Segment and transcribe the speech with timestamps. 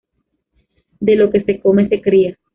[0.99, 2.35] De lo que se come se cría